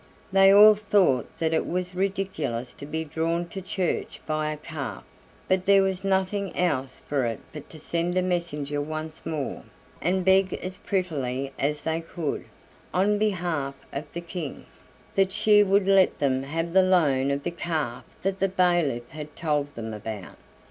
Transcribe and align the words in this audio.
They 0.31 0.49
all 0.51 0.73
thought 0.73 1.29
that 1.37 1.53
it 1.53 1.67
was 1.67 1.93
ridiculous 1.93 2.73
to 2.73 2.87
be 2.87 3.05
drawn 3.05 3.47
to 3.49 3.61
church 3.61 4.19
by 4.25 4.51
a 4.51 4.57
calf, 4.57 5.03
but 5.47 5.67
there 5.67 5.83
was 5.83 6.03
nothing 6.03 6.57
else 6.57 7.03
for 7.07 7.23
it 7.27 7.39
but 7.53 7.69
to 7.69 7.77
send 7.79 8.17
a 8.17 8.23
messenger 8.23 8.81
once 8.81 9.23
more, 9.27 9.61
and 10.01 10.25
beg 10.25 10.55
as 10.55 10.77
prettily 10.77 11.53
as 11.59 11.83
they 11.83 12.01
could, 12.01 12.45
on 12.91 13.19
behalf 13.19 13.75
of 13.93 14.11
the 14.11 14.21
King, 14.21 14.65
that 15.13 15.31
she 15.31 15.63
would 15.63 15.85
let 15.85 16.17
them 16.17 16.41
have 16.41 16.73
the 16.73 16.81
loan 16.81 17.29
of 17.29 17.43
the 17.43 17.51
calf 17.51 18.03
that 18.21 18.39
the 18.39 18.49
bailiff 18.49 19.07
had 19.09 19.35
told 19.35 19.71
them 19.75 19.93
about. 19.93 20.33